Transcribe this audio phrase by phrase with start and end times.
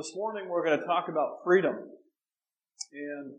[0.00, 1.76] this morning we're going to talk about freedom.
[2.94, 3.34] And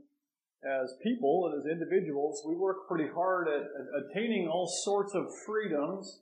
[0.63, 5.23] as people and as individuals, we work pretty hard at, at attaining all sorts of
[5.47, 6.21] freedoms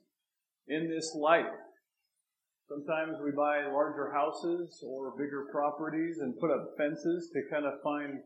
[0.66, 1.44] in this life.
[2.70, 7.74] Sometimes we buy larger houses or bigger properties and put up fences to kind of
[7.82, 8.20] find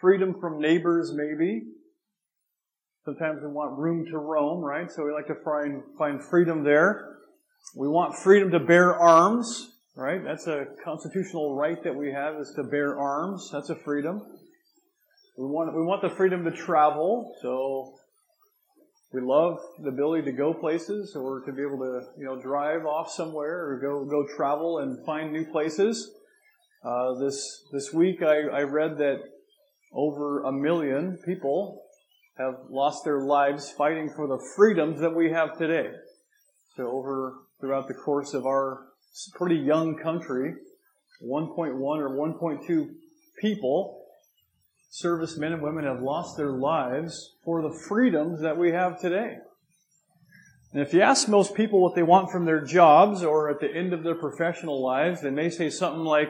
[0.00, 1.62] freedom from neighbors, maybe.
[3.04, 4.88] Sometimes we want room to roam, right?
[4.88, 7.16] So we like to find, find freedom there.
[7.74, 10.22] We want freedom to bear arms right?
[10.22, 13.48] That's a constitutional right that we have is to bear arms.
[13.52, 14.22] That's a freedom.
[15.38, 17.34] We want, we want the freedom to travel.
[17.42, 17.94] So
[19.12, 22.84] we love the ability to go places or to be able to, you know, drive
[22.84, 26.12] off somewhere or go, go travel and find new places.
[26.84, 29.18] Uh, this, this week I, I read that
[29.92, 31.82] over a million people
[32.36, 35.90] have lost their lives fighting for the freedoms that we have today.
[36.76, 40.52] So over throughout the course of our it's a pretty young country,
[41.24, 42.88] 1.1 or 1.2
[43.40, 44.04] people,
[44.90, 49.38] servicemen and women have lost their lives for the freedoms that we have today.
[50.74, 53.74] And if you ask most people what they want from their jobs or at the
[53.74, 56.28] end of their professional lives, they may say something like,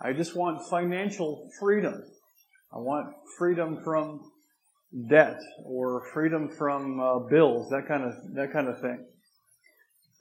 [0.00, 2.04] I just want financial freedom.
[2.72, 4.20] I want freedom from
[5.08, 9.06] debt or freedom from uh, bills, that kind of, that kind of thing.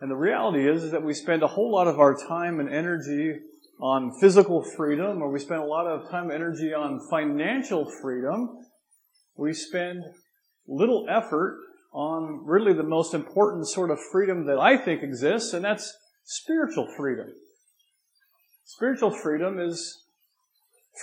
[0.01, 2.67] And the reality is, is that we spend a whole lot of our time and
[2.67, 3.35] energy
[3.79, 8.49] on physical freedom, or we spend a lot of time and energy on financial freedom.
[9.37, 10.03] We spend
[10.67, 11.59] little effort
[11.93, 16.87] on really the most important sort of freedom that I think exists, and that's spiritual
[16.97, 17.27] freedom.
[18.65, 20.03] Spiritual freedom is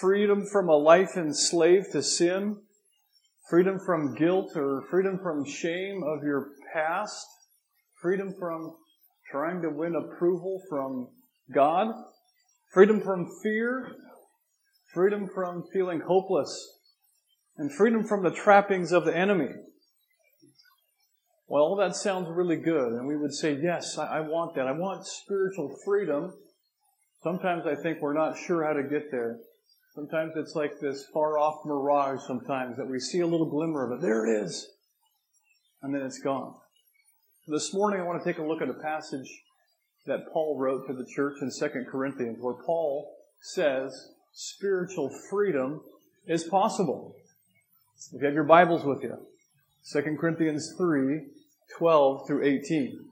[0.00, 2.56] freedom from a life enslaved to sin,
[3.48, 7.26] freedom from guilt or freedom from shame of your past,
[8.00, 8.74] freedom from
[9.30, 11.08] trying to win approval from
[11.52, 11.88] God,
[12.72, 13.94] freedom from fear,
[14.92, 16.78] freedom from feeling hopeless,
[17.56, 19.50] and freedom from the trappings of the enemy.
[21.46, 24.66] Well, that sounds really good, and we would say, yes, I, I want that.
[24.66, 26.34] I want spiritual freedom.
[27.22, 29.38] Sometimes I think we're not sure how to get there.
[29.94, 33.98] Sometimes it's like this far off mirage sometimes that we see a little glimmer of
[33.98, 34.02] it.
[34.02, 34.68] There it is.
[35.82, 36.54] And then it's gone.
[37.50, 39.42] This morning I want to take a look at a passage
[40.04, 45.80] that Paul wrote to the church in 2 Corinthians where Paul says spiritual freedom
[46.26, 47.16] is possible.
[48.12, 49.16] If you have your Bibles with you,
[49.90, 51.22] 2 Corinthians 3,
[51.78, 53.06] 12 through 18.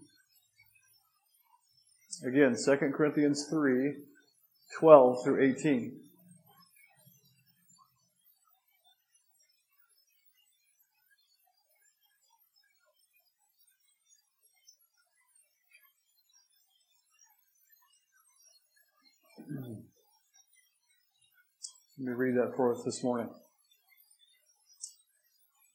[2.27, 3.95] Again, 2 Corinthians 3,
[4.79, 5.99] 12 through 18.
[22.06, 23.28] Me read that for us this morning.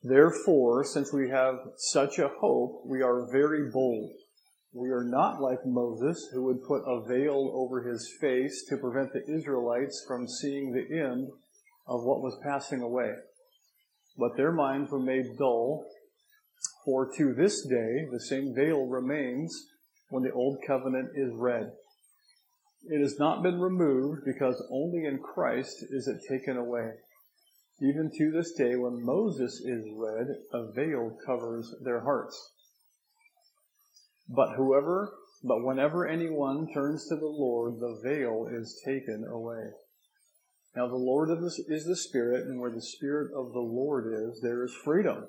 [0.01, 4.13] Therefore, since we have such a hope, we are very bold.
[4.71, 9.11] We are not like Moses, who would put a veil over his face to prevent
[9.11, 11.27] the Israelites from seeing the end
[11.85, 13.11] of what was passing away.
[14.17, 15.85] But their minds were made dull,
[16.85, 19.53] for to this day the same veil remains
[20.11, 21.73] when the old covenant is read.
[22.83, 26.93] It has not been removed because only in Christ is it taken away.
[27.79, 32.53] Even to this day, when Moses is read, a veil covers their hearts.
[34.27, 39.71] But whoever, but whenever anyone turns to the Lord, the veil is taken away.
[40.75, 44.63] Now the Lord is the Spirit, and where the Spirit of the Lord is, there
[44.63, 45.27] is freedom.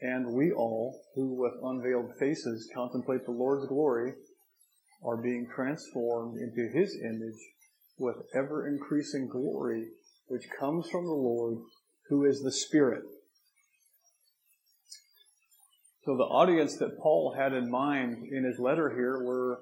[0.00, 4.14] And we all, who with unveiled faces contemplate the Lord's glory,
[5.04, 7.40] are being transformed into his image
[7.98, 9.88] with ever increasing glory,
[10.26, 11.58] which comes from the Lord,
[12.08, 13.02] who is the Spirit.
[16.04, 19.60] So the audience that Paul had in mind in his letter here were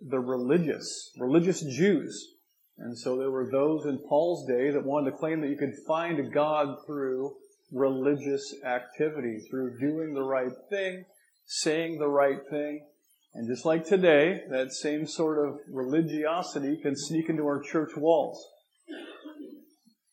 [0.00, 2.34] the religious, religious Jews.
[2.78, 5.74] And so there were those in Paul's day that wanted to claim that you could
[5.86, 7.34] find God through
[7.72, 11.04] religious activity, through doing the right thing,
[11.46, 12.86] saying the right thing,
[13.34, 18.44] and just like today, that same sort of religiosity can sneak into our church walls.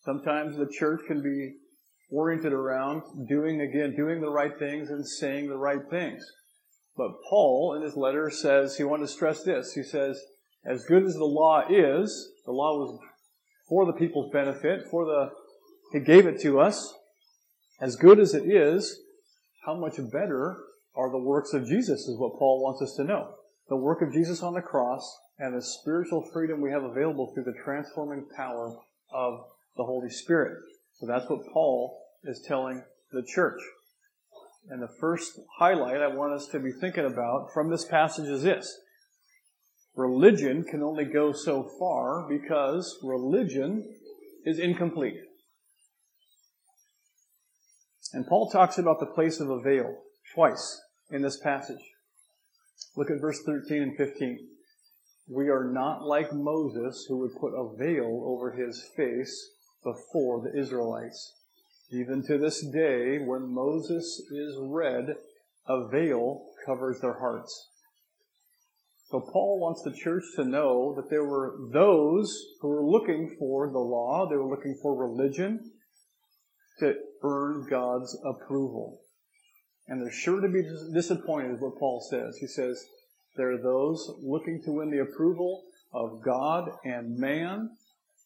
[0.01, 1.55] Sometimes the church can be
[2.11, 6.23] oriented around doing, again, doing the right things and saying the right things.
[6.95, 9.73] But Paul, in his letter, says he wanted to stress this.
[9.73, 10.19] He says,
[10.65, 12.99] as good as the law is, the law was
[13.67, 15.29] for the people's benefit, for the,
[15.91, 16.93] he gave it to us.
[17.81, 18.99] As good as it is,
[19.65, 20.57] how much better
[20.97, 23.35] are the works of Jesus, is what Paul wants us to know.
[23.69, 25.03] the work of Jesus on the cross
[25.39, 28.75] and the spiritual freedom we have available through the transforming power
[29.11, 29.39] of
[29.75, 30.57] the Holy Spirit.
[30.99, 33.59] So that's what Paul is telling the church.
[34.69, 38.43] And the first highlight I want us to be thinking about from this passage is
[38.43, 38.73] this.
[39.95, 43.83] Religion can only go so far because religion
[44.45, 45.19] is incomplete.
[48.13, 49.93] And Paul talks about the place of a veil
[50.33, 51.81] twice in this passage.
[52.95, 54.47] Look at verse 13 and 15.
[55.29, 59.49] We are not like Moses who would put a veil over his face
[59.83, 61.33] before the Israelites.
[61.91, 65.15] Even to this day, when Moses is read,
[65.67, 67.69] a veil covers their hearts.
[69.09, 73.69] So Paul wants the church to know that there were those who were looking for
[73.69, 75.71] the law, they were looking for religion
[76.79, 76.93] to
[77.23, 78.99] earn God's approval.
[79.87, 80.63] And they're sure to be
[80.93, 82.37] disappointed, is what Paul says.
[82.37, 82.83] He says,
[83.37, 85.63] there are those looking to win the approval
[85.93, 87.69] of God and man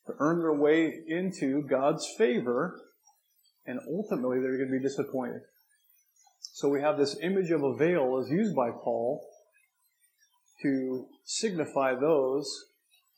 [0.08, 2.82] to earn their way into God's favor,
[3.68, 5.42] and ultimately they're going to be disappointed.
[6.54, 9.24] So we have this image of a veil as used by Paul
[10.64, 12.66] to signify those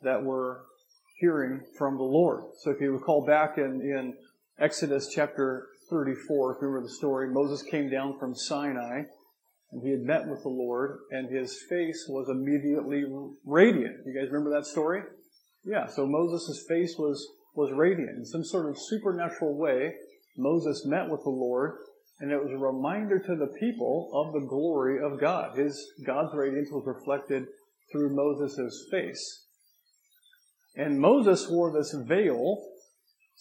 [0.01, 0.65] that were
[1.19, 2.43] hearing from the Lord.
[2.59, 4.13] So if you recall back in, in
[4.59, 9.03] Exodus chapter 34, if you remember the story, Moses came down from Sinai
[9.71, 13.03] and he had met with the Lord and his face was immediately
[13.45, 13.97] radiant.
[14.05, 15.03] You guys remember that story?
[15.63, 17.25] Yeah, so Moses' face was,
[17.55, 18.17] was radiant.
[18.17, 19.93] In some sort of supernatural way,
[20.35, 21.75] Moses met with the Lord
[22.19, 25.57] and it was a reminder to the people of the glory of God.
[25.57, 27.45] His God's radiance was reflected
[27.91, 29.45] through Moses' face.
[30.75, 32.57] And Moses wore this veil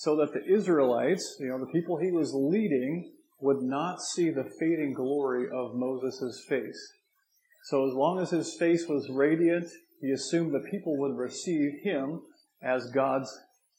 [0.03, 4.51] so that the Israelites, you know, the people he was leading, would not see the
[4.59, 6.93] fading glory of Moses' face.
[7.67, 9.69] So as long as his face was radiant,
[10.01, 12.21] he assumed the people would receive him
[12.61, 13.33] as God's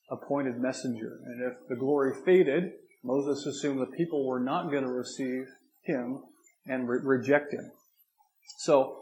[0.10, 1.20] appointed messenger.
[1.26, 2.72] And if the glory faded,
[3.04, 5.44] Moses assumed the people were not going to receive
[5.82, 6.22] him
[6.66, 7.70] and re- reject him.
[8.60, 8.98] So,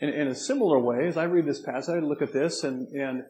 [0.00, 2.88] in, in, a similar way, as I read this passage, I look at this and,
[2.88, 3.22] and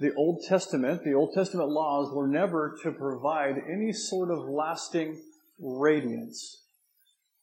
[0.00, 5.20] the Old Testament, the Old Testament laws were never to provide any sort of lasting
[5.58, 6.62] radiance.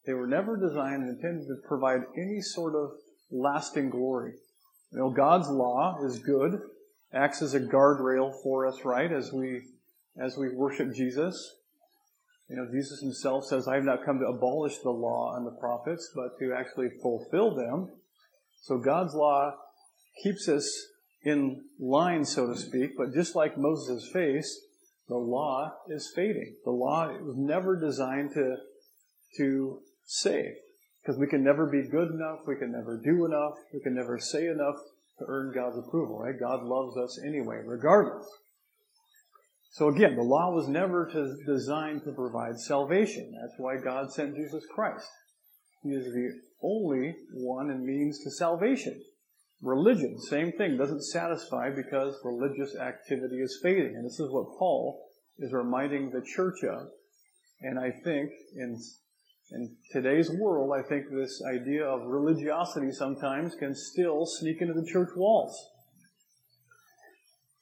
[0.08, 2.92] They were never designed and intended to provide any sort of
[3.30, 4.34] lasting glory.
[4.92, 6.60] You know, God's law is good,
[7.14, 9.62] acts as a guardrail for us, right, as we
[10.20, 11.58] as we worship Jesus.
[12.50, 15.52] You know, Jesus himself says, I have not come to abolish the law and the
[15.52, 17.92] prophets, but to actually fulfill them.
[18.62, 19.54] So God's law
[20.24, 20.68] keeps us
[21.24, 24.62] in line, so to speak, but just like Moses' face,
[25.08, 26.56] the law is fading.
[26.64, 28.58] The law was never designed to,
[29.38, 30.54] to save.
[31.02, 34.20] Because we can never be good enough, we can never do enough, we can never
[34.20, 34.76] say enough
[35.20, 36.38] to earn God's approval, right?
[36.38, 38.28] God loves us anyway, regardless.
[39.72, 43.32] So again, the law was never to, designed to provide salvation.
[43.40, 45.08] That's why God sent Jesus Christ.
[45.84, 46.32] He is the
[46.62, 49.00] only one and means to salvation.
[49.62, 53.96] Religion, same thing, doesn't satisfy because religious activity is fading.
[53.96, 55.04] And this is what Paul
[55.40, 56.88] is reminding the church of.
[57.62, 58.80] And I think in,
[59.52, 64.86] in today's world, I think this idea of religiosity sometimes can still sneak into the
[64.86, 65.58] church walls.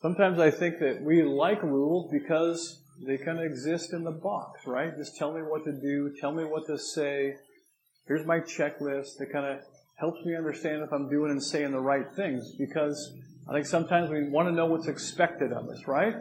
[0.02, 4.68] Sometimes I think that we like rules because they kind of exist in the box,
[4.68, 4.96] right?
[4.98, 7.36] Just tell me what to do, tell me what to say.
[8.06, 9.20] Here's my checklist.
[9.20, 9.60] It kind of
[9.96, 13.14] helps me understand if I'm doing and saying the right things because
[13.50, 16.16] I think sometimes we want to know what's expected of us, right?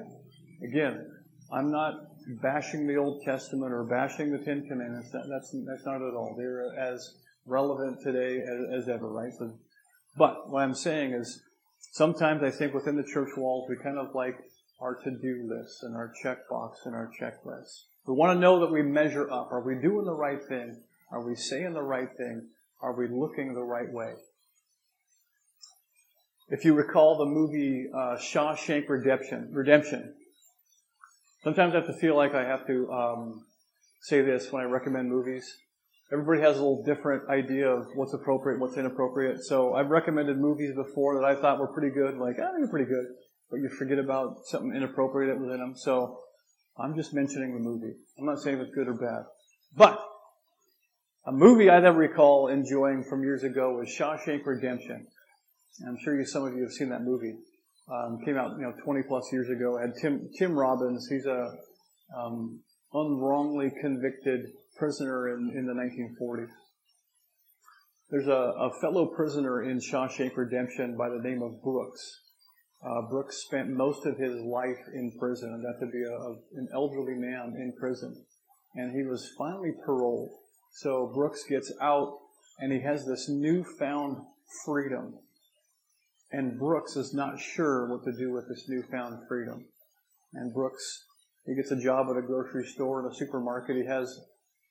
[0.62, 1.10] Again,
[1.52, 1.94] I'm not
[2.42, 5.10] bashing the Old Testament or bashing the Ten Commandments.
[5.12, 6.34] That, that's that's not at all.
[6.36, 7.16] They're as
[7.46, 9.32] relevant today as, as ever, right?
[9.38, 9.52] So,
[10.16, 11.42] but what I'm saying is
[11.92, 14.36] sometimes I think within the church walls, we kind of like
[14.80, 17.84] our to-do lists and our checkbox and our checklists.
[18.06, 19.50] We want to know that we measure up.
[19.50, 20.82] Are we doing the right thing?
[21.10, 22.48] Are we saying the right thing?
[22.84, 24.12] Are we looking the right way?
[26.48, 30.14] If you recall the movie uh, Shawshank Redemption, Redemption,
[31.42, 33.46] sometimes I have to feel like I have to um,
[34.02, 35.50] say this when I recommend movies
[36.12, 39.42] everybody has a little different idea of what's appropriate, what's inappropriate.
[39.42, 42.68] So I've recommended movies before that I thought were pretty good, like, I oh, they're
[42.68, 43.06] pretty good,
[43.50, 45.74] but you forget about something inappropriate that was in them.
[45.76, 46.20] So
[46.78, 47.94] I'm just mentioning the movie.
[48.18, 49.24] I'm not saying it's good or bad.
[49.76, 49.98] But
[51.26, 55.06] a movie I never recall enjoying from years ago was Shawshank Redemption.
[55.86, 57.34] I'm sure you, some of you have seen that movie.
[57.90, 59.76] Um, came out, you know, 20 plus years ago.
[59.76, 61.06] It had Tim Tim Robbins.
[61.10, 61.50] He's a
[62.16, 62.60] um,
[62.92, 64.40] unwrongly convicted
[64.76, 66.48] prisoner in, in the 1940s.
[68.10, 72.20] There's a, a fellow prisoner in Shawshank Redemption by the name of Brooks.
[72.84, 76.68] Uh, Brooks spent most of his life in prison, got to be a, a, an
[76.74, 78.14] elderly man in prison.
[78.74, 80.30] And he was finally paroled.
[80.74, 82.18] So Brooks gets out,
[82.58, 84.16] and he has this newfound
[84.64, 85.14] freedom.
[86.32, 89.66] And Brooks is not sure what to do with this newfound freedom.
[90.32, 91.04] And Brooks,
[91.46, 93.76] he gets a job at a grocery store and a supermarket.
[93.76, 94.18] He has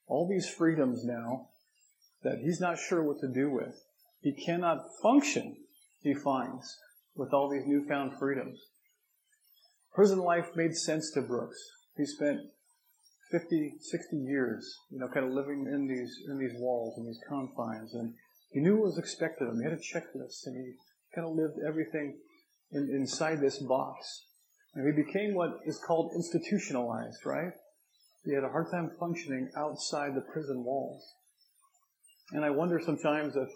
[0.06, 1.48] all these freedoms now
[2.24, 3.82] that he's not sure what to do with.
[4.20, 5.56] He cannot function,
[6.02, 6.80] he finds,
[7.16, 8.60] with all these newfound freedoms.
[9.96, 11.58] Prison life made sense to Brooks.
[11.96, 12.42] He spent
[13.34, 17.20] 50, 60 years, you know, kind of living in these, in these walls and these
[17.28, 17.96] confines.
[17.96, 18.14] And
[18.52, 19.60] he knew what was expected of him.
[19.60, 20.74] He had a checklist and he
[21.16, 22.20] kind of lived everything
[22.72, 24.26] in, inside this box.
[24.76, 27.54] And he became what is called institutionalized, right?
[28.24, 31.04] He had a hard time functioning outside the prison walls.
[32.34, 33.50] And I wonder sometimes if,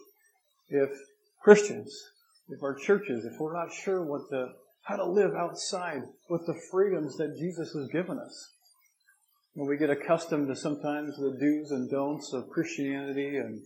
[0.70, 0.90] if
[1.44, 1.96] Christians,
[2.50, 6.60] if our churches, if we're not sure what to, how to live outside with the
[6.72, 8.54] freedoms that Jesus has given us.
[9.58, 13.60] When we get accustomed to sometimes the do's and don'ts of Christianity and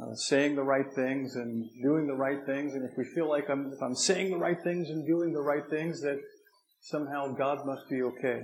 [0.00, 3.50] uh, saying the right things and doing the right things, and if we feel like
[3.50, 6.20] I'm, if I'm saying the right things and doing the right things, that
[6.82, 8.42] somehow God must be okay.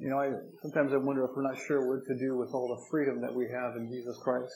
[0.00, 2.66] You know, I, sometimes I wonder if we're not sure what to do with all
[2.74, 4.52] the freedom that we have in Jesus Christ.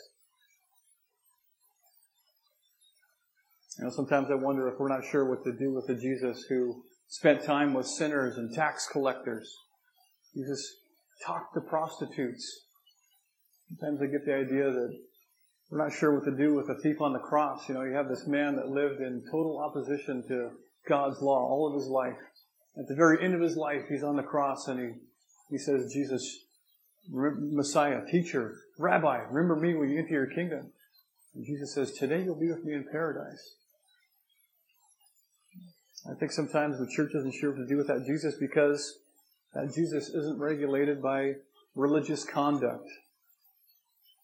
[3.79, 6.47] You know, sometimes I wonder if we're not sure what to do with the Jesus
[6.49, 9.55] who spent time with sinners and tax collectors.
[10.38, 10.76] Jesus
[11.26, 12.66] talked to prostitutes.
[13.68, 14.97] Sometimes I get the idea that
[15.68, 17.68] we're not sure what to do with the thief on the cross.
[17.68, 20.50] You know, you have this man that lived in total opposition to
[20.88, 22.16] God's law all of his life.
[22.78, 24.95] At the very end of his life, he's on the cross and he,
[25.50, 26.23] he says, Jesus,
[27.11, 30.71] Messiah, teacher, rabbi, remember me when you enter your kingdom.
[31.35, 33.57] And Jesus says, today you'll be with me in paradise.
[36.09, 39.00] I think sometimes the church isn't sure what to do with that Jesus because
[39.55, 41.35] that Jesus isn't regulated by
[41.75, 42.88] religious conduct.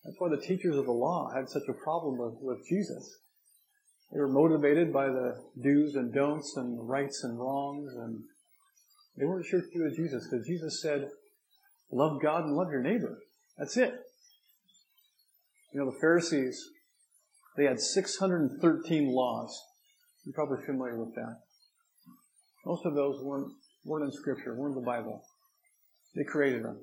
[0.04, 3.19] That's why the teachers of the law had such a problem with, with Jesus.
[4.12, 8.23] They were motivated by the do's and don'ts and rights and wrongs, and
[9.16, 11.09] they weren't sure to do with Jesus because Jesus said,
[11.90, 13.19] Love God and love your neighbor.
[13.59, 13.95] That's it.
[15.73, 16.71] You know, the Pharisees,
[17.57, 19.62] they had 613 laws.
[20.25, 21.40] You're probably familiar with that.
[22.64, 23.52] Most of those weren't,
[23.85, 25.23] weren't in Scripture, weren't in the Bible.
[26.14, 26.79] They created them.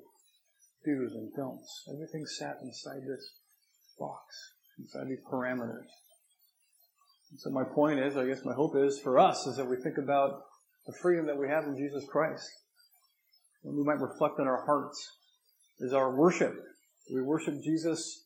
[0.85, 1.89] Do's and don'ts.
[1.93, 3.33] Everything sat inside this
[3.99, 4.23] box,
[4.79, 5.87] inside these parameters.
[7.29, 9.77] And so my point is, I guess my hope is for us, is that we
[9.77, 10.41] think about
[10.87, 12.49] the freedom that we have in Jesus Christ.
[13.63, 15.07] And we might reflect on our hearts.
[15.79, 16.53] Is our worship,
[17.07, 18.25] do we worship Jesus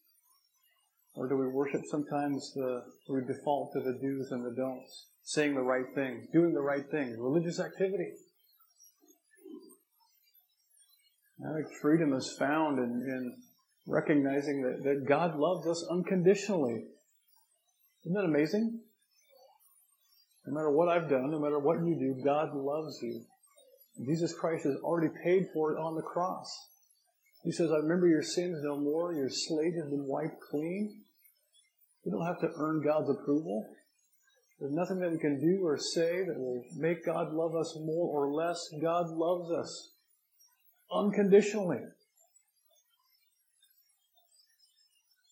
[1.14, 5.06] or do we worship sometimes the, we default to the do's and the don'ts?
[5.26, 8.14] saying the right things, doing the right things, religious activity.
[11.44, 13.34] I think freedom is found in, in
[13.88, 16.86] recognizing that, that God loves us unconditionally.
[18.06, 18.80] Isn't that amazing?
[20.48, 23.22] No matter what I've done, no matter what you do, God loves you.
[24.06, 26.48] Jesus Christ has already paid for it on the cross.
[27.44, 29.14] He says, I remember your sins no more.
[29.14, 31.02] Your slate has been wiped clean.
[32.04, 33.68] You don't have to earn God's approval.
[34.60, 38.08] There's nothing that we can do or say that will make God love us more
[38.08, 38.58] or less.
[38.82, 39.95] God loves us
[40.96, 41.82] unconditionally.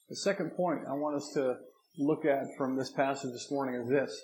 [0.09, 1.55] The second point I want us to
[1.97, 4.21] look at from this passage this morning is this.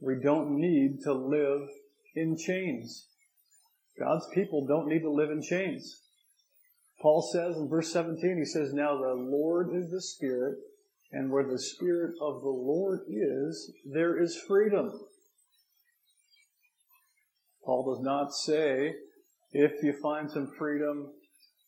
[0.00, 1.68] We don't need to live
[2.14, 3.06] in chains.
[3.98, 6.00] God's people don't need to live in chains.
[7.00, 10.58] Paul says in verse 17, he says, Now the Lord is the Spirit,
[11.12, 14.90] and where the Spirit of the Lord is, there is freedom.
[17.64, 18.94] Paul does not say,
[19.54, 21.12] if you find some freedom,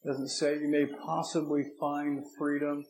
[0.04, 2.84] doesn't say you may possibly find freedom.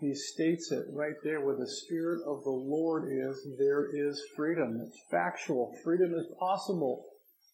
[0.00, 4.80] He states it right there where the Spirit of the Lord is, there is freedom.
[4.86, 5.74] It's factual.
[5.82, 7.06] Freedom is possible.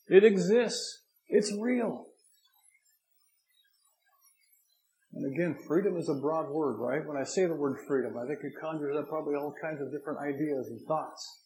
[0.09, 1.05] It exists.
[1.29, 2.07] It's real.
[5.13, 7.07] And again, freedom is a broad word, right?
[7.07, 9.93] When I say the word freedom, I think it conjures up probably all kinds of
[9.93, 11.40] different ideas and thoughts.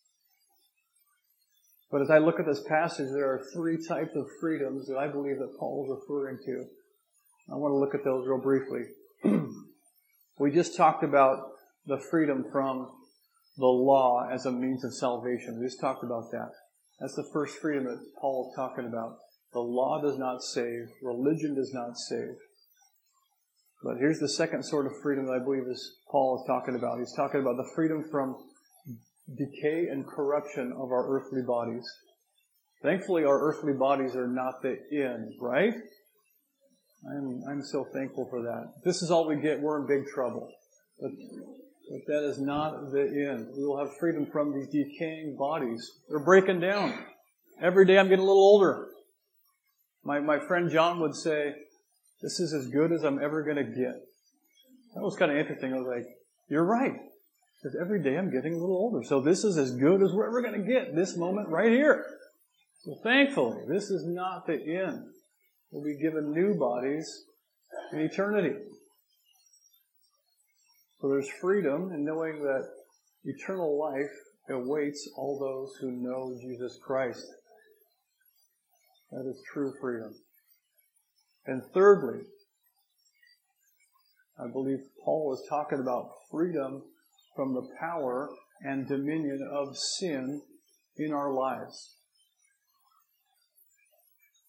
[1.94, 5.06] But as I look at this passage, there are three types of freedoms that I
[5.06, 6.64] believe that Paul is referring to.
[7.52, 8.82] I want to look at those real briefly.
[10.40, 11.52] we just talked about
[11.86, 12.90] the freedom from
[13.58, 15.60] the law as a means of salvation.
[15.60, 16.50] We just talked about that.
[16.98, 19.18] That's the first freedom that Paul is talking about.
[19.52, 20.88] The law does not save.
[21.00, 22.34] Religion does not save.
[23.84, 26.98] But here's the second sort of freedom that I believe is Paul is talking about.
[26.98, 28.34] He's talking about the freedom from
[29.36, 31.86] decay and corruption of our earthly bodies.
[32.82, 35.72] Thankfully, our earthly bodies are not the end, right?
[37.10, 38.72] I'm, I'm so thankful for that.
[38.78, 40.50] If this is all we get, we're in big trouble.
[41.00, 41.10] But,
[41.90, 43.48] but that is not the end.
[43.56, 45.90] We will have freedom from these decaying bodies.
[46.08, 46.98] They're breaking down.
[47.60, 48.88] Every day I'm getting a little older.
[50.04, 51.54] My, my friend John would say,
[52.22, 53.94] this is as good as I'm ever going to get.
[54.94, 55.72] That was kind of interesting.
[55.72, 56.06] I was like,
[56.48, 56.92] you're right.
[57.64, 59.02] Because every day I'm getting a little older.
[59.02, 62.04] So this is as good as we're ever going to get this moment right here.
[62.83, 65.06] So thankfully, this is not the end.
[65.71, 67.25] We'll be given new bodies
[67.94, 68.54] in eternity.
[71.00, 72.68] So there's freedom in knowing that
[73.25, 74.12] eternal life
[74.50, 77.25] awaits all those who know Jesus Christ.
[79.11, 80.14] That is true freedom.
[81.47, 82.25] And thirdly,
[84.38, 86.83] I believe Paul is talking about freedom
[87.34, 88.30] from the power
[88.62, 90.42] and dominion of sin
[90.96, 91.96] in our lives.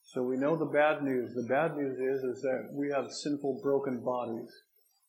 [0.03, 1.33] So we know the bad news.
[1.33, 4.49] The bad news is, is that we have sinful, broken bodies.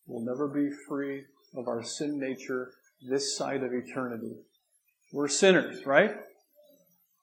[0.06, 2.72] We'll never be free of our sin nature
[3.08, 4.34] this side of eternity.
[5.12, 6.12] We're sinners, right?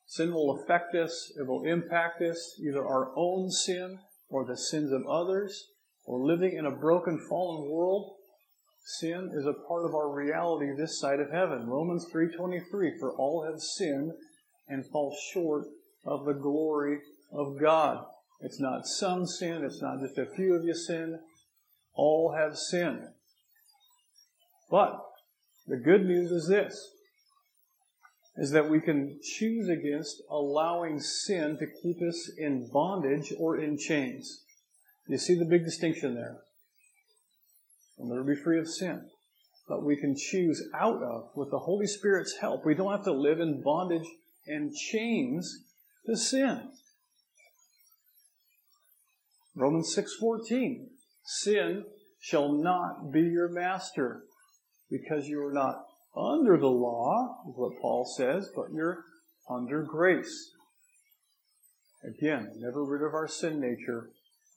[0.06, 1.34] Sin will affect us.
[1.38, 5.72] It will impact us, either our own sin or the sins of others,
[6.06, 8.16] or living in a broken, fallen world.
[8.84, 11.68] Sin is a part of our reality this side of heaven.
[11.68, 14.12] Romans 3.23, for all have sinned
[14.68, 15.66] and fall short
[16.06, 17.00] of the glory
[17.32, 18.06] of God.
[18.42, 21.20] It's not some sin, it's not just a few of you sin.
[21.94, 23.08] All have sinned.
[24.70, 25.00] But
[25.68, 26.90] the good news is this
[28.36, 33.78] is that we can choose against allowing sin to keep us in bondage or in
[33.78, 34.44] chains.
[35.08, 36.40] You see the big distinction there.
[38.04, 39.10] We'll never be free of sin.
[39.66, 42.66] But we can choose out of, with the Holy Spirit's help.
[42.66, 44.08] We don't have to live in bondage
[44.46, 45.64] and chains
[46.06, 46.70] to sin.
[49.56, 50.90] Romans 6:14
[51.24, 51.86] Sin
[52.20, 54.26] shall not be your master
[54.90, 59.06] because you are not under the law, is what Paul says, but you're
[59.50, 60.52] under grace.
[62.04, 64.10] Again, never rid of our sin nature.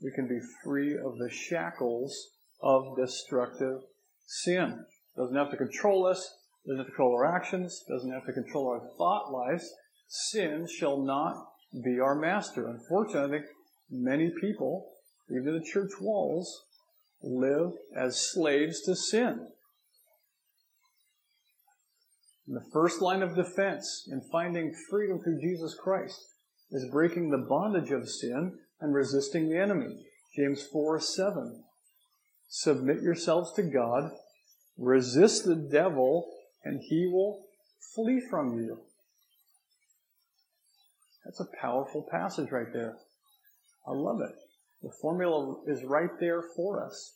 [0.03, 3.81] We can be free of the shackles of destructive
[4.27, 4.85] sin.
[5.17, 8.69] Doesn't have to control us, doesn't have to control our actions, doesn't have to control
[8.69, 9.69] our thought lives.
[10.09, 11.35] Sin shall not
[11.85, 12.69] be our master.
[12.69, 13.41] Unfortunately,
[13.91, 14.89] many people,
[15.31, 16.65] even in the church walls,
[17.23, 19.49] live as slaves to sin.
[22.47, 26.21] And the first line of defense in finding freedom through Jesus Christ
[26.71, 30.05] is breaking the bondage of sin and resisting the enemy.
[30.37, 31.65] James 4 7.
[32.49, 34.11] Submit yourselves to God,
[34.79, 36.33] resist the devil,
[36.65, 37.45] and he will
[37.95, 38.79] flee from you.
[41.25, 42.97] That's a powerful passage right there.
[43.87, 44.35] I love it.
[44.83, 47.15] The formula is right there for us.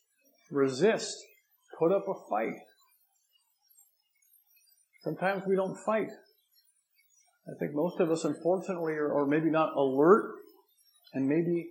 [0.51, 1.16] Resist.
[1.79, 2.57] Put up a fight.
[5.03, 6.11] Sometimes we don't fight.
[7.49, 10.35] I think most of us, unfortunately, are, maybe not alert
[11.14, 11.71] and maybe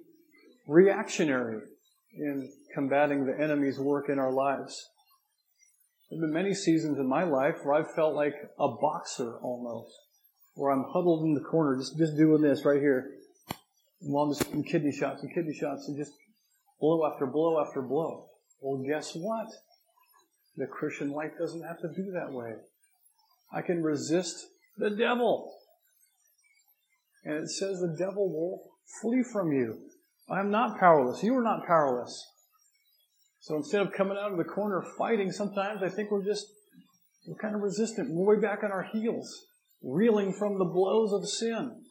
[0.67, 1.61] reactionary
[2.13, 4.89] in combating the enemy's work in our lives.
[6.09, 9.93] There have been many seasons in my life where I've felt like a boxer almost,
[10.55, 13.11] where I'm huddled in the corner, just, just doing this right here.
[14.01, 16.13] While I'm just getting kidney shots and kidney shots and just
[16.79, 18.27] blow after blow after blow.
[18.61, 19.47] Well, guess what?
[20.57, 22.53] The Christian life doesn't have to be that way.
[23.53, 25.53] I can resist the devil.
[27.23, 29.77] And it says the devil will flee from you.
[30.29, 31.23] I am not powerless.
[31.23, 32.25] You are not powerless.
[33.49, 36.45] So instead of coming out of the corner fighting, sometimes I think we're just
[37.25, 38.11] we're kind of resistant.
[38.11, 39.27] We're way back on our heels,
[39.81, 41.81] reeling from the blows of sin,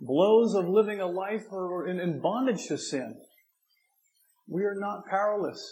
[0.00, 3.14] blows of living a life or in, in bondage to sin.
[4.48, 5.62] We are not powerless.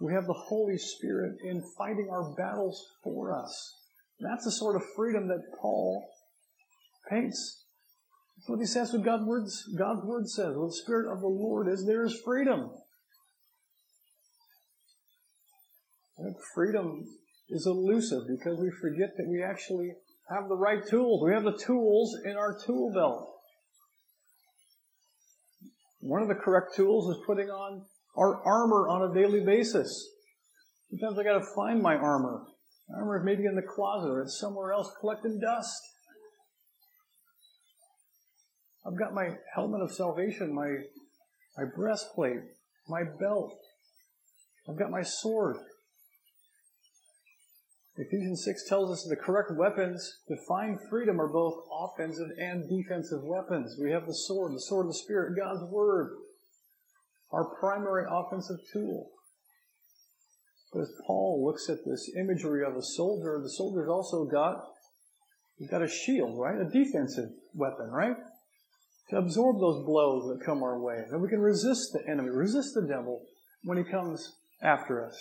[0.00, 3.76] We have the Holy Spirit in fighting our battles for us.
[4.18, 6.04] That's the sort of freedom that Paul
[7.08, 7.61] paints.
[8.46, 9.44] What he says what God's word,
[9.78, 10.56] God's word says.
[10.56, 12.70] Where the Spirit of the Lord is, there is freedom.
[16.18, 17.04] Think freedom
[17.48, 19.92] is elusive because we forget that we actually
[20.30, 21.22] have the right tools.
[21.24, 23.28] We have the tools in our tool belt.
[26.00, 27.84] One of the correct tools is putting on
[28.16, 30.08] our armor on a daily basis.
[30.90, 32.42] Sometimes I gotta find my armor.
[32.94, 35.80] Armor is maybe in the closet or it's somewhere else collecting dust.
[38.86, 40.76] I've got my helmet of salvation, my,
[41.56, 42.40] my breastplate.
[42.88, 43.54] my belt.
[44.68, 45.56] I've got my sword.
[47.96, 53.22] Ephesians 6 tells us the correct weapons to find freedom are both offensive and defensive
[53.22, 53.76] weapons.
[53.80, 56.16] We have the sword, the sword of the Spirit, God's Word,
[57.30, 59.10] our primary offensive tool.
[60.72, 64.64] But as Paul looks at this imagery of a soldier, the soldier's also got,
[65.58, 66.58] he's got a shield, right?
[66.58, 68.16] A defensive weapon, right?
[69.12, 71.04] To absorb those blows that come our way.
[71.10, 73.26] That we can resist the enemy, resist the devil
[73.62, 75.14] when he comes after us.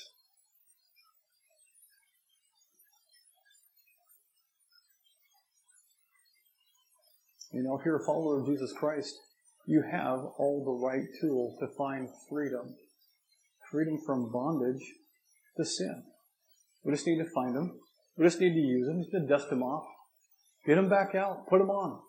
[7.51, 9.13] You know, if you're a follower of Jesus Christ,
[9.67, 12.73] you have all the right tools to find freedom.
[13.69, 14.81] Freedom from bondage
[15.57, 16.01] to sin.
[16.85, 17.77] We just need to find them.
[18.15, 19.01] We just need to use them.
[19.01, 19.83] Just to dust them off.
[20.65, 21.47] Get them back out.
[21.49, 21.99] Put them on.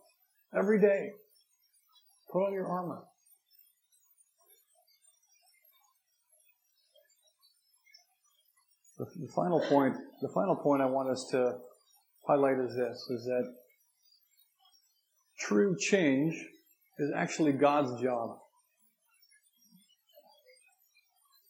[0.57, 1.11] Every day.
[2.33, 3.03] Put on your armor.
[8.99, 11.59] The, the final point, the final point I want us to
[12.27, 13.53] highlight is this, is that
[15.41, 16.35] true change
[16.99, 18.39] is actually God's job.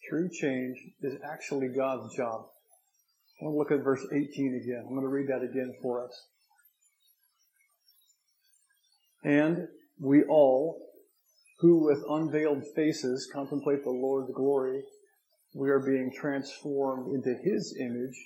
[0.08, 2.46] True change is actually God's job.
[3.40, 4.84] I want to look at verse 18 again.
[4.84, 6.26] I'm going to read that again for us.
[9.24, 9.68] And
[10.00, 10.88] we all,
[11.60, 14.82] who with unveiled faces contemplate the Lord's glory,
[15.54, 18.16] we are being transformed into His image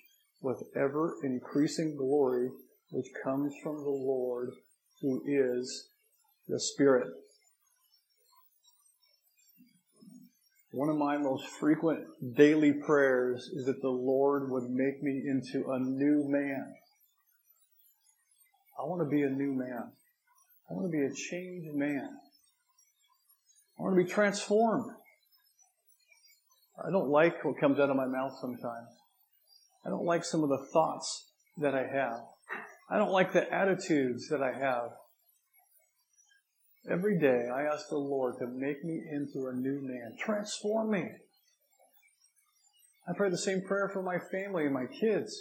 [0.41, 2.49] with ever increasing glory,
[2.91, 4.51] which comes from the Lord
[5.03, 5.89] who is
[6.49, 7.09] the Spirit.
[10.73, 12.05] One of my most frequent
[12.37, 16.75] daily prayers is that the Lord would make me into a new man.
[18.79, 19.93] I want to be a new man.
[20.69, 22.09] I want to be a changed man.
[23.79, 24.91] I want to be transformed.
[26.85, 28.89] I don't like what comes out of my mouth sometimes.
[29.85, 32.21] I don't like some of the thoughts that I have.
[32.91, 34.91] I don't like the attitudes that I have.
[36.91, 41.09] Every day I ask the Lord to make me into a new man, transform me.
[43.09, 45.37] I pray the same prayer for my family and my kids.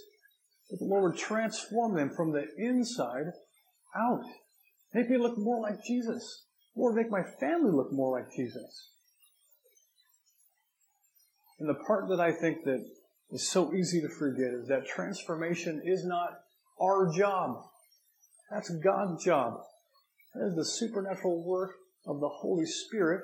[0.70, 3.32] That the Lord would transform them from the inside
[3.96, 4.24] out.
[4.96, 6.46] Make me look more like Jesus.
[6.74, 8.92] Lord, make my family look more like Jesus.
[11.60, 12.82] And the part that I think that
[13.30, 16.30] is so easy to forget is that transformation is not
[16.82, 17.58] our job.
[18.50, 19.60] That's God's job.
[20.34, 21.72] That is the supernatural work
[22.08, 23.22] of the Holy Spirit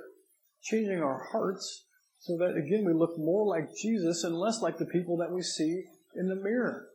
[0.62, 1.86] changing our hearts
[2.20, 5.42] so that again we look more like Jesus and less like the people that we
[5.42, 5.86] see
[6.18, 6.88] in the mirror.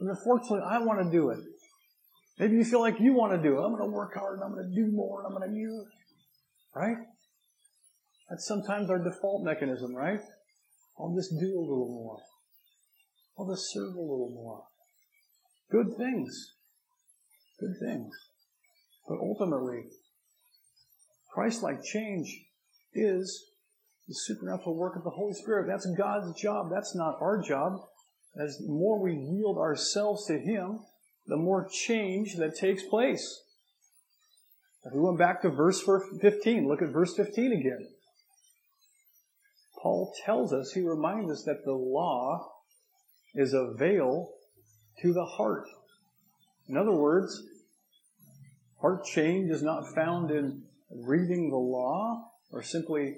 [0.00, 1.38] And unfortunately, I want to do it.
[2.38, 3.62] Maybe you feel like you want to do it.
[3.64, 5.56] I'm going to work hard and I'm going to do more and I'm going to
[5.80, 5.86] it.
[6.78, 6.96] Right?
[8.28, 10.20] That's sometimes our default mechanism, right?
[10.98, 12.18] I'll just do a little more.
[13.38, 14.64] I'll just serve a little more.
[15.70, 16.54] Good things.
[17.58, 18.14] Good things.
[19.08, 19.84] But ultimately,
[21.32, 22.44] Christ-like change
[22.92, 23.50] is
[24.08, 25.66] the supernatural work of the Holy Spirit.
[25.68, 26.70] That's God's job.
[26.72, 27.80] That's not our job.
[28.38, 30.80] As more we yield ourselves to Him,
[31.26, 33.42] the more change that takes place.
[34.84, 35.82] If we went back to verse
[36.20, 37.88] 15, look at verse 15 again.
[39.82, 42.52] Paul tells us, he reminds us that the law
[43.34, 44.30] is a veil
[45.02, 45.66] to the heart.
[46.68, 47.42] In other words,
[48.80, 53.16] heart change is not found in reading the law or simply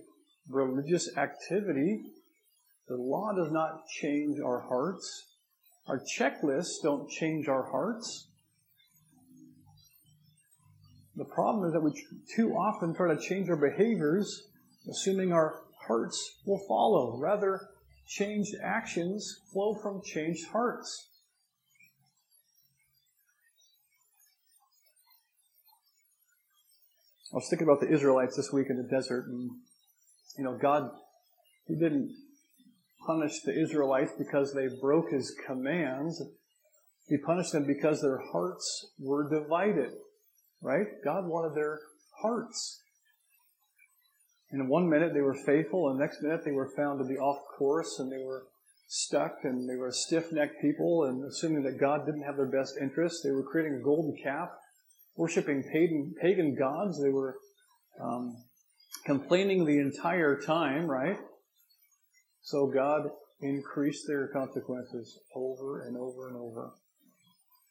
[0.48, 2.02] religious activity.
[2.88, 5.26] The law does not change our hearts.
[5.88, 8.28] Our checklists don't change our hearts.
[11.16, 11.92] The problem is that we
[12.36, 14.48] too often try to change our behaviors,
[14.88, 17.18] assuming our hearts will follow.
[17.18, 17.70] Rather,
[18.06, 21.08] changed actions flow from changed hearts.
[27.32, 29.50] I was thinking about the Israelites this week in the desert, and
[30.36, 30.90] you know, God,
[31.66, 32.14] He didn't
[33.06, 36.22] punish the Israelites because they broke His commands.
[37.08, 39.92] He punished them because their hearts were divided.
[40.60, 40.86] Right?
[41.04, 41.80] God wanted their
[42.22, 42.80] hearts.
[44.50, 47.18] In one minute they were faithful, and the next minute they were found to be
[47.18, 48.44] off course, and they were
[48.86, 53.22] stuck, and they were stiff-necked people, and assuming that God didn't have their best interests,
[53.22, 54.48] they were creating a golden calf
[55.18, 57.02] worshiping pagan, pagan gods.
[57.02, 57.36] They were
[58.00, 58.36] um,
[59.04, 61.18] complaining the entire time, right?
[62.42, 66.72] So God increased their consequences over and over and over.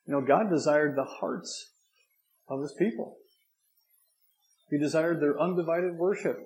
[0.06, 1.72] You know, God desired the hearts
[2.48, 3.18] of his people.
[4.70, 6.38] He desired their undivided worship.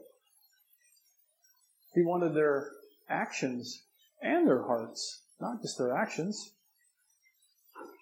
[1.93, 2.69] He wanted their
[3.09, 3.83] actions
[4.21, 6.53] and their hearts, not just their actions.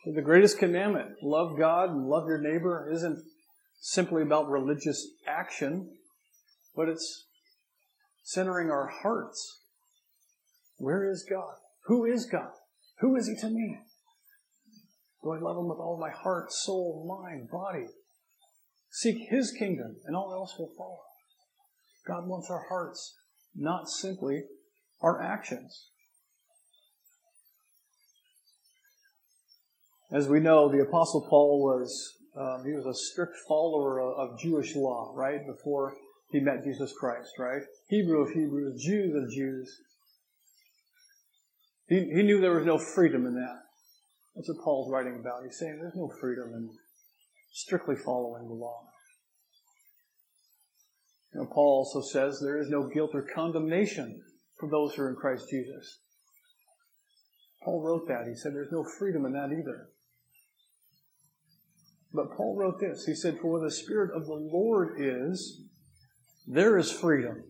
[0.05, 3.19] So the greatest commandment, love God and love your neighbor, isn't
[3.79, 5.89] simply about religious action,
[6.75, 7.25] but it's
[8.23, 9.63] centering our hearts.
[10.79, 11.53] Where is God?
[11.85, 12.51] Who is God?
[12.99, 13.77] Who is He to me?
[15.23, 17.85] Do I love Him with all my heart, soul, mind, body?
[18.89, 20.99] Seek His kingdom, and all else will follow.
[22.07, 23.15] God wants our hearts,
[23.55, 24.43] not simply
[25.01, 25.89] our actions.
[30.11, 34.39] As we know, the Apostle Paul was um, he was a strict follower of, of
[34.39, 35.45] Jewish law, right?
[35.45, 35.93] Before
[36.31, 37.61] he met Jesus Christ, right?
[37.89, 39.69] Hebrew of Hebrews, Jews of Jews.
[41.89, 43.63] He, he knew there was no freedom in that.
[44.35, 45.43] That's what Paul's writing about.
[45.43, 46.69] He's saying there's no freedom in
[47.51, 48.83] strictly following the law.
[51.33, 54.21] You know, Paul also says there is no guilt or condemnation
[54.59, 55.99] for those who are in Christ Jesus.
[57.63, 58.27] Paul wrote that.
[58.27, 59.89] He said there's no freedom in that either.
[62.13, 63.05] But Paul wrote this.
[63.05, 65.63] He said, For where the Spirit of the Lord is,
[66.47, 67.43] there is freedom.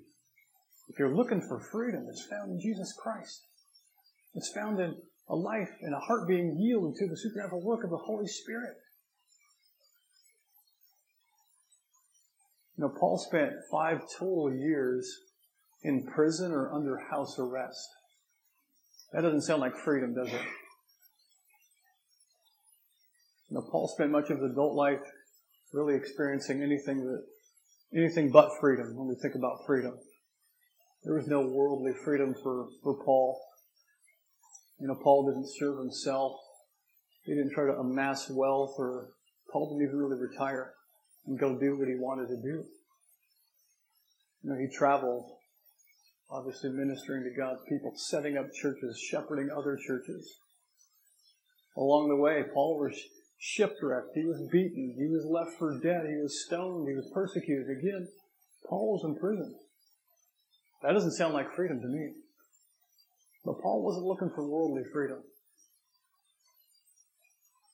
[0.89, 3.48] If you're looking for freedom, it's found in Jesus Christ.
[4.35, 4.95] It's found in
[5.27, 8.75] a life and a heart being yielded to the supernatural work of the Holy Spirit.
[12.77, 15.11] You know, Paul spent five total years
[15.83, 17.87] in prison or under house arrest.
[19.11, 20.41] That doesn't sound like freedom, does it?
[23.49, 25.01] You know, Paul spent much of his adult life
[25.73, 27.23] really experiencing anything that
[27.93, 29.97] anything but freedom when we think about freedom.
[31.03, 33.39] There was no worldly freedom for, for Paul.
[34.79, 36.33] You know, Paul didn't serve himself.
[37.23, 39.09] He didn't try to amass wealth or
[39.51, 40.73] Paul didn't even really retire
[41.25, 42.63] and go do what he wanted to do.
[44.43, 45.29] You know, he traveled,
[46.31, 50.39] obviously ministering to God's people, setting up churches, shepherding other churches.
[51.75, 52.97] Along the way, Paul was
[53.37, 54.11] shipwrecked.
[54.15, 54.95] He was beaten.
[54.97, 56.05] He was left for dead.
[56.07, 56.87] He was stoned.
[56.87, 57.69] He was persecuted.
[57.69, 58.07] Again,
[58.67, 59.55] Paul was in prison.
[60.83, 62.13] That doesn't sound like freedom to me.
[63.45, 65.19] But Paul wasn't looking for worldly freedom.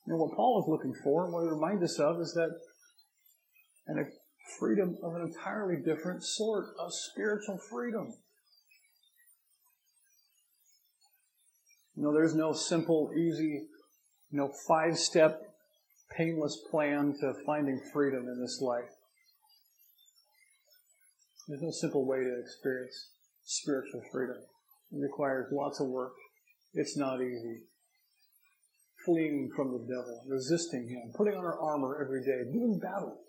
[0.07, 2.51] Know, what Paul was looking for, and what he reminds us of, is that
[3.87, 4.03] and a
[4.59, 8.13] freedom of an entirely different sort of spiritual freedom.
[11.95, 13.67] You know, there's no simple, easy,
[14.31, 15.41] you know, five step
[16.15, 18.89] painless plan to finding freedom in this life.
[21.47, 23.09] There's no simple way to experience
[23.43, 24.37] spiritual freedom.
[24.95, 26.13] Requires lots of work.
[26.73, 27.63] It's not easy.
[29.05, 33.19] Fleeing from the devil, resisting him, putting on our armor every day, doing battle,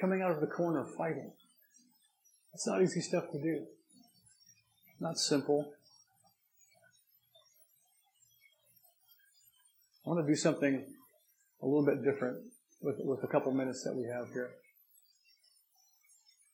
[0.00, 1.32] coming out of the corner fighting.
[2.54, 3.66] It's not easy stuff to do.
[5.00, 5.72] Not simple.
[10.06, 10.86] I want to do something
[11.62, 12.38] a little bit different
[12.80, 14.50] with, with a couple minutes that we have here.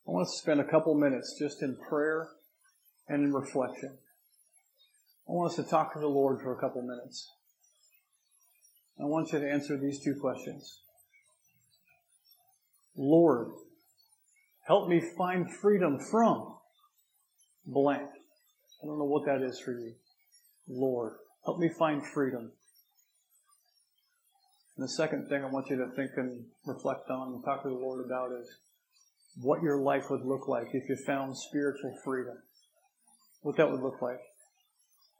[0.08, 2.28] I want to spend a couple minutes just in prayer
[3.08, 3.98] and in reflection.
[5.28, 7.30] I want us to talk to the Lord for a couple minutes.
[9.00, 10.80] I want you to answer these two questions.
[12.96, 13.48] Lord,
[14.66, 16.56] help me find freedom from
[17.66, 18.08] blank.
[18.82, 19.94] I don't know what that is for you.
[20.68, 21.14] Lord,
[21.44, 22.52] help me find freedom
[24.76, 27.68] and the second thing I want you to think and reflect on and talk to
[27.68, 28.48] the Lord about is
[29.40, 32.36] what your life would look like if you found spiritual freedom.
[33.44, 34.20] What that would look like.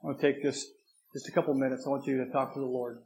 [0.03, 0.67] I want to take just,
[1.13, 1.85] just a couple minutes.
[1.87, 3.03] I want you to talk to the Lord.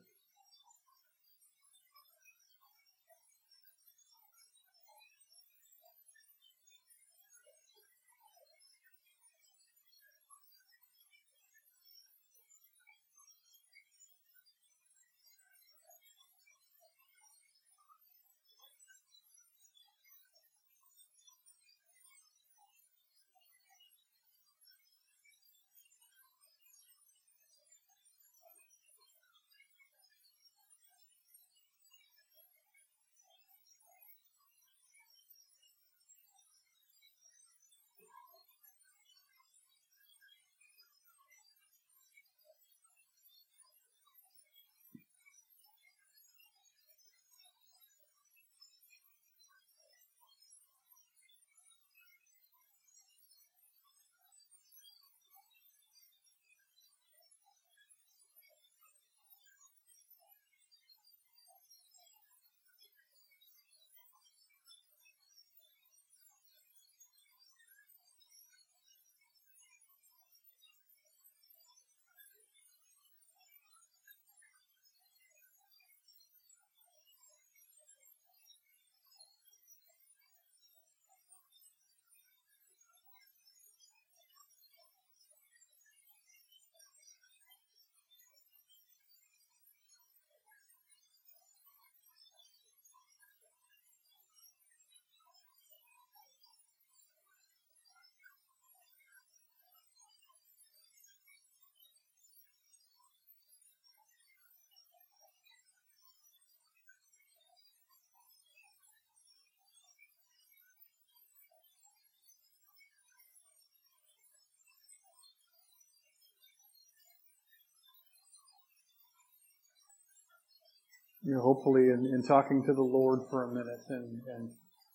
[121.28, 124.50] You know, hopefully in, in talking to the Lord for a minute and, and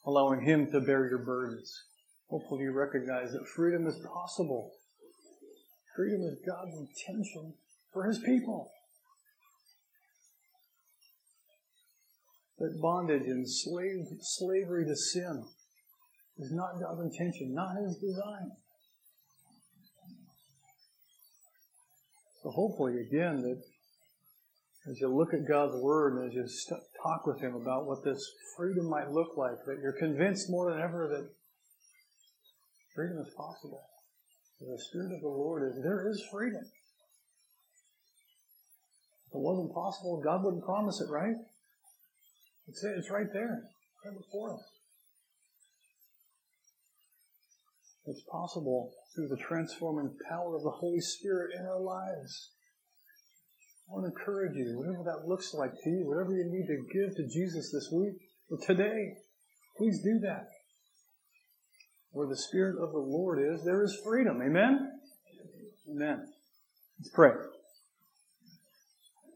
[0.08, 1.72] allowing Him to bear your burdens.
[2.28, 4.72] Hopefully you recognize that freedom is possible.
[5.96, 7.54] Freedom is God's intention
[7.93, 8.72] for His people.
[12.58, 15.46] That bondage and slave, slavery to sin
[16.39, 18.50] is not God's intention, not His design.
[22.41, 23.62] So hopefully, again, that
[24.89, 28.04] as you look at God's Word and as you st- talk with Him about what
[28.04, 28.19] this
[28.58, 31.30] freedom might look like, that you're convinced more than ever that
[32.96, 33.84] freedom is possible.
[34.60, 36.62] The Spirit of the Lord is, there is freedom.
[39.28, 41.36] If it wasn't possible, God wouldn't promise it, right?
[42.67, 43.63] It's, it's right there.
[44.06, 44.63] Right before us.
[48.06, 52.52] It's possible through the transforming power of the Holy Spirit in our lives.
[53.93, 56.84] I want to encourage you, whatever that looks like to you, whatever you need to
[56.91, 58.15] give to Jesus this week
[58.49, 59.13] or today,
[59.77, 60.49] please do that.
[62.10, 64.41] Where the Spirit of the Lord is, there is freedom.
[64.41, 64.89] Amen?
[65.91, 66.25] Amen.
[66.99, 67.34] Let's pray.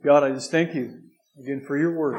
[0.03, 1.01] God, I just thank you
[1.39, 2.17] again for your word.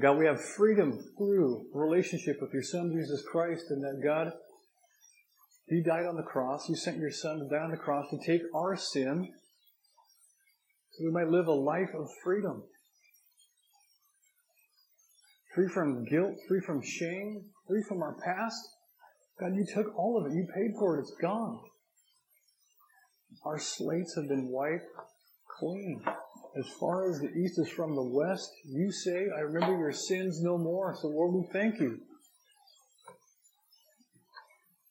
[0.00, 4.32] God, we have freedom through relationship with your Son, Jesus Christ, and that God,
[5.66, 6.70] He died on the cross.
[6.70, 9.28] You sent your Son on the cross to take our sin
[10.92, 12.62] so we might live a life of freedom.
[15.54, 18.60] Free from guilt, free from shame, free from our past.
[19.40, 20.34] God, you took all of it.
[20.34, 21.00] You paid for it.
[21.00, 21.60] It's gone.
[23.44, 24.84] Our slates have been wiped
[25.58, 26.02] clean.
[26.58, 30.40] As far as the east is from the west, you say, I remember your sins
[30.42, 30.94] no more.
[31.00, 31.98] So, Lord, we thank you.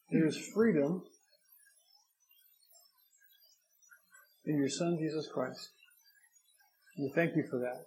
[0.10, 1.04] There is freedom
[4.46, 5.70] in your Son, Jesus Christ.
[6.98, 7.86] We thank you for that.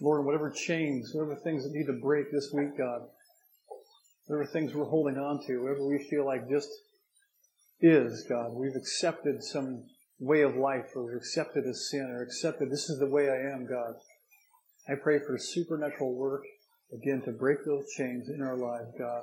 [0.00, 3.02] Lord, whatever chains, whatever things that need to break this week, God,
[4.26, 6.68] whatever things we're holding on to, whatever we feel like just
[7.80, 9.84] is, God, we've accepted some
[10.18, 13.54] way of life or we've accepted a sin or accepted this is the way I
[13.54, 13.94] am, God.
[14.88, 16.42] I pray for supernatural work,
[16.92, 19.22] again, to break those chains in our lives, God.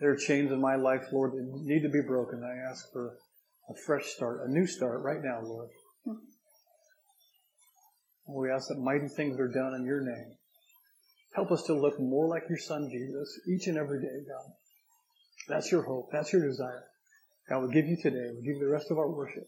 [0.00, 2.42] There are chains in my life, Lord, that need to be broken.
[2.44, 3.16] I ask for
[3.68, 5.68] a fresh start, a new start right now, Lord.
[8.28, 10.34] We ask that mighty things are done in your name.
[11.34, 14.52] Help us to look more like your son Jesus each and every day, God.
[15.48, 16.10] That's your hope.
[16.12, 16.84] That's your desire.
[17.48, 18.30] God, we give you today.
[18.34, 19.46] We give you the rest of our worship.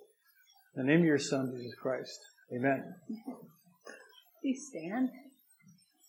[0.76, 2.18] In the name of your son, Jesus Christ.
[2.56, 2.94] Amen.
[4.40, 5.10] Please stand.